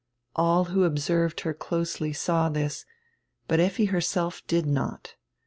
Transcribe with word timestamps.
All 0.35 0.63
who 0.65 0.83
observed 0.83 1.41
her 1.41 1.53
closely 1.53 2.11
saw 2.11 2.49
diis, 2.49 2.85
but 3.47 3.59
Effi 3.59 3.85
herself 3.85 4.41
did 4.47 4.65
not. 4.65 5.13